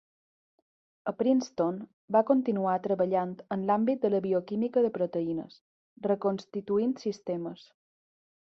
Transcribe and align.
A 1.11 1.11
Princeton, 1.17 1.75
va 2.15 2.23
continuar 2.29 2.73
treballant 2.87 3.35
en 3.57 3.67
l'àmbit 3.67 4.01
de 4.07 4.13
la 4.15 4.23
bioquímica 4.25 4.85
de 4.87 4.91
proteïnes, 4.99 5.63
reconstituint 6.11 7.01
sistemes. 7.07 7.69